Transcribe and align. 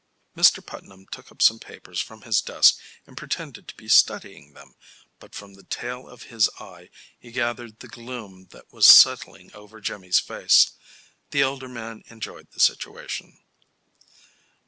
Mr. 0.35 0.65
Putnam 0.65 1.05
took 1.11 1.31
up 1.31 1.43
some 1.43 1.59
papers 1.59 2.01
from 2.01 2.23
his 2.23 2.41
desk 2.41 2.79
and 3.05 3.15
pretended 3.15 3.67
to 3.67 3.75
be 3.75 3.87
studying 3.87 4.53
them, 4.53 4.73
but 5.19 5.35
from 5.35 5.53
the 5.53 5.61
tail 5.63 6.07
of 6.09 6.23
his 6.23 6.49
eye 6.59 6.89
he 7.19 7.31
gathered 7.31 7.81
the 7.81 7.87
gloom 7.87 8.47
that 8.49 8.73
was 8.73 8.87
settling 8.87 9.53
over 9.53 9.79
Jimmy's 9.79 10.17
face. 10.17 10.71
The 11.29 11.43
elder 11.43 11.67
man 11.69 12.01
enjoyed 12.07 12.49
the 12.49 12.59
situation. 12.59 13.41